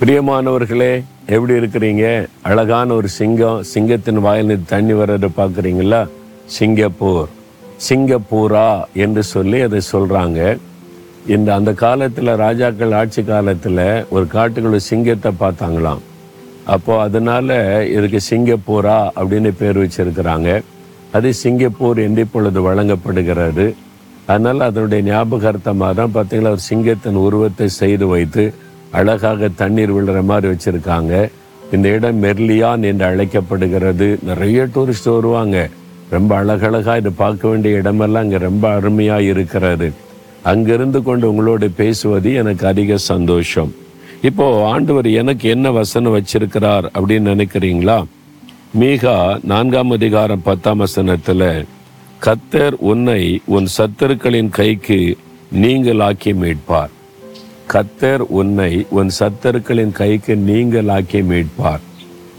பிரியமானவர்களே 0.00 1.04
எப்படி 1.26 1.52
இருக்கிறீங்க? 1.52 2.28
அழகான 2.42 2.94
ஒரு 2.94 3.08
சிங்கம் 3.08 3.62
சிங்கத்தின் 3.62 4.18
வாயில் 4.18 4.64
தண்ணி 4.64 4.92
வர்றதை 4.92 5.28
பார்க்குறீங்களா? 5.36 6.08
சிங்கப்பூர். 6.46 7.28
சிங்கப்பூரா 7.88 8.84
என்று 8.92 9.22
சொல்லி 9.22 9.60
அதை 9.60 9.80
சொல்கிறாங்க 9.92 10.58
இந்த 11.26 11.54
அந்த 11.54 11.72
காலத்தில் 11.72 12.32
ராஜாக்கள் 12.34 12.92
ஆட்சி 12.92 13.22
காலத்தில் 13.22 14.06
ஒரு 14.10 14.26
காட்டுக்குள்ள 14.34 14.76
சிங்கத்தை 14.76 15.32
பார்த்தாங்களாம். 15.40 16.02
அப்போது 16.64 17.00
அதனால 17.00 17.58
இதுக்கு 17.88 18.20
சிங்கப்பூரா 18.20 18.98
அப்படின்னு 19.16 19.52
பேர் 19.62 19.82
வச்சிருக்கிறாங்க. 19.84 20.62
அது 21.12 21.34
சிங்கப்பூர் 21.34 21.98
என்று 21.98 22.20
இப்பொழுது 22.20 22.62
வழங்கப்படுகிறது. 22.62 23.74
அதனால் 24.26 24.60
அதனுடைய 24.60 25.12
ஞாபகார்த்தமாக 25.12 25.94
தான் 25.94 26.14
பார்த்தீங்களா? 26.14 26.54
ஒரு 26.58 26.64
சிங்கத்தின் 26.70 27.24
உருவத்தை 27.26 27.68
செய்து 27.68 28.06
வைத்து 28.06 28.54
அழகாக 28.90 29.48
தண்ணீர் 29.48 29.94
விழுற 29.96 30.22
மாதிரி 30.22 30.52
வச்சுருக்காங்க. 30.52 31.30
இந்த 31.72 31.88
இடம் 31.88 32.22
மெர்லியான் 32.22 32.82
என்று 32.82 33.04
அழைக்கப்படுகிறது. 33.04 34.18
நிறைய 34.22 34.68
டூரிஸ்ட் 34.74 35.14
வருவாங்க. 35.14 35.68
ரொம்ப 36.10 36.36
அழகழகாக 36.36 36.98
இது 36.98 37.12
பார்க்க 37.12 37.48
வேண்டிய 37.48 37.76
இடமெல்லாம் 37.76 38.22
அங்கே 38.22 38.36
ரொம்ப 38.36 38.70
அருமையாக 38.70 39.22
இருக்கிறது. 39.22 39.92
அங்கிருந்து 40.42 41.02
கொண்டு 41.02 41.28
உங்களோடு 41.28 41.70
பேசுவது 41.70 42.32
எனக்கு 42.34 42.66
அதிக 42.66 42.96
சந்தோஷம். 42.96 43.74
இப்போ 44.22 44.66
ஆண்டவர் 44.66 45.06
எனக்கு 45.06 45.48
என்ன 45.48 45.70
வசனம் 45.70 46.16
வச்சிருக்கிறார் 46.16 46.86
அப்படின்னு 46.94 47.34
நினைக்கிறீங்களா? 47.34 48.04
மீகா 48.80 49.38
நான்காம் 49.42 49.90
அதிகாரம் 49.90 50.42
பத்தாம் 50.42 50.76
வசனத்தில் 50.76 51.66
கத்தர் 52.24 52.72
உன்னை 52.72 53.40
உன் 53.44 53.66
சத்துருக்களின் 53.78 54.48
கைக்கு 54.48 55.16
நீங்கள் 55.50 56.00
ஆக்கி 56.00 56.32
மீட்பார். 56.32 56.90
கத்தர் 57.72 58.18
உன்னை 58.18 58.86
உன் 58.90 59.10
சத்தருக்களின் 59.18 59.92
கைக்கு 59.92 60.34
நீங்களாக்கி 60.34 61.24
மீட்பார். 61.24 61.80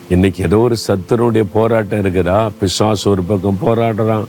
இன்னைக்கு 0.10 0.44
ஏதோ 0.44 0.58
ஒரு 0.58 0.76
சத்தருடைய 0.88 1.46
போராட்டம் 1.54 2.00
இருக்குதா? 2.00 2.50
பிசாசு 2.60 3.10
ஒரு 3.10 3.24
பக்கம் 3.24 3.58
போராடுறான். 3.66 4.26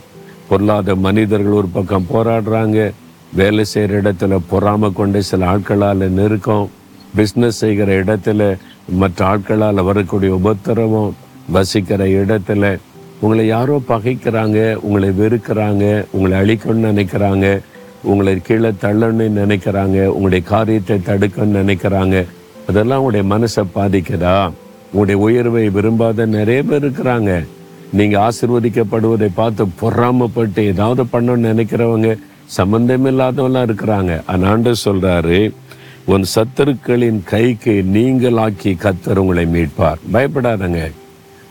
பொருளாத 0.49 0.95
மனிதர்கள் 0.95 1.51
ஒரு 1.51 1.67
பக்கம் 1.67 2.05
போராடுறாங்க. 2.13 2.91
வேலை 3.33 3.63
செய்கிற 3.63 4.01
இடத்துல 4.01 4.39
பொறாம 4.51 4.93
கொண்ட 4.93 5.21
சில 5.21 5.45
ஆட்களால் 5.45 6.09
நெருக்கம். 6.09 6.69
பிஸ்னஸ் 7.17 7.47
செய்கிற 7.47 8.03
இடத்துல 8.03 8.57
மற்ற 8.89 9.25
ஆட்களால் 9.25 9.83
வரக்கூடிய 9.83 10.33
உபத்திரவம். 10.33 11.15
வசிக்கிற 11.49 12.05
இடத்துல 12.05 12.77
உங்களை 13.19 13.47
யாரோ 13.47 13.81
பகைக்கிறாங்க 13.87 14.75
உங்களை 14.75 15.09
வெறுக்கிறாங்க 15.09 16.05
உங்களை 16.11 16.39
அழிக்கணும்னு 16.39 16.89
நினைக்கிறாங்க. 16.91 17.59
உங்களை 18.03 18.37
கீழே 18.37 18.69
தள்ளணும்னு 18.69 19.27
நினைக்கிறாங்க 19.43 20.05
உங்களுடைய 20.05 20.45
காரியத்தை 20.45 20.97
தடுக்கணும்னு 21.05 21.61
நினைக்கிறாங்க. 21.61 22.25
அதெல்லாம் 22.67 23.03
உங்களுடைய 23.03 23.25
மனசை 23.35 23.63
பாதிக்குதா? 23.75 24.51
உங்களுடைய 24.91 25.21
உயர்வை 25.21 25.69
விரும்பாத 25.69 26.25
நிறைய 26.25 26.63
பேர் 26.63 26.85
இருக்கிறாங்க. 26.85 27.45
நீங்கள் 27.91 28.21
ஆசிர்வதிக்கப்படுவதை 28.21 29.29
பார்த்து 29.35 29.65
பொறாமப்பட்டு 29.81 30.63
ஏதாவது 30.65 31.03
பண்ணணும்னு 31.03 31.51
நினைக்கிறவங்க 31.51 32.17
சம்பந்தமில்லாதவெல்லாம் 32.57 33.67
இருக்கிறாங்க. 33.69 34.21
ஆனாண்டு 34.27 34.73
சொல்கிறாரு 34.85 35.51
உன் 36.05 36.23
சத்துருக்களின் 36.35 37.23
கைக்கு 37.23 37.85
நீங்களாக்கி 37.93 38.71
கத்தர் 38.83 39.17
உங்களை 39.17 39.45
மீட்பார். 39.45 39.99
பயப்படாதங்க. 40.13 40.91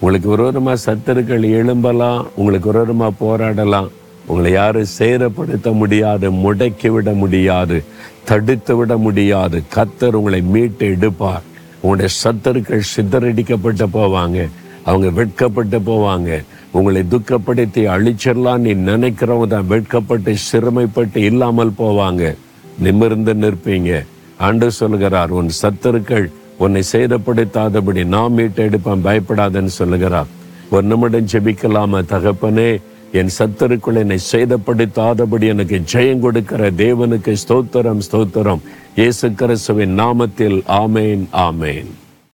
உங்களுக்கு 0.00 0.28
விரோதமாக 0.28 0.92
சத்துருக்கள் 0.92 1.44
எழும்பலாம் 1.58 2.26
உங்களுக்கு 2.34 2.72
விரோதமாக 2.72 3.12
போராடலாம். 3.20 3.88
உங்களை 4.28 4.52
யாரும் 4.52 4.94
சேதப்படுத்த 4.98 5.72
முடியாது 5.72 6.32
முடக்கி 6.32 6.88
விட 6.88 7.10
முடியாது 7.10 7.84
தடுத்து 8.24 8.76
விட 8.76 8.96
முடியாது. 8.96 9.62
கத்தர் 9.74 10.18
உங்களை 10.20 10.40
மீட்டு 10.40 10.86
எடுப்பார். 10.86 11.42
உங்களுடைய 11.80 12.14
சத்தருக்கள் 12.24 12.90
சித்தரடிக்கப்பட்டு 12.96 13.86
போவாங்க. 13.94 14.48
அவங்க 14.84 15.08
வெட்கப்பட்டு 15.08 15.78
போவாங்க. 15.78 16.44
உங்களை 16.70 17.04
துக்கப்படுத்தி 17.10 17.80
அழிச்சிடலாம் 17.94 18.58
நீ 18.58 18.74
நினைக்கிறவங்க 18.74 19.46
தான் 19.46 19.66
வெட்கப்பட்டு 19.66 20.34
சிறுமைப்பட்டு 20.52 21.16
இல்லாமல் 21.16 21.72
போவாங்க. 21.78 22.36
நிமிர்ந்து 22.78 23.34
நிற்பீங்க. 23.34 24.06
ஆண்டு 24.38 24.70
சொல்லுகிறார் 24.70 25.30
உன் 25.30 25.50
சத்தருக்கள் 25.62 26.26
உன்னை 26.58 26.82
சேதப்படுத்தாதபடி 26.92 28.04
நான் 28.04 28.32
மீட்டு 28.32 28.68
எடுப்பேன். 28.68 29.04
பயப்படாதன்னு 29.04 29.72
சொல்லுகிறார். 29.80 30.26
ஒரு 30.70 30.82
நிமிடம் 30.82 31.26
ஜெபிக்கலாமா 31.32 32.00
தகப்பனே? 32.04 32.80
என் 33.12 33.30
சத்தருக்குள் 33.38 33.98
என்னை 34.00 34.18
சேதப்படுத்தாதபடி 34.32 35.46
எனக்கு 35.46 35.76
ஜெயம் 35.92 36.18
கொடுக்கிற 36.18 36.70
தேவனுக்கு 36.70 37.36
ஸ்தோத்திரம் 37.42 38.02
ஸ்தோத்திரம். 38.10 38.60
இயேசு 38.94 39.32
கிறிஸ்துவின் 39.32 39.98
நாமத்தில் 39.98 40.58
ஆமேன் 40.66 41.24
ஆமேன். 41.32 41.88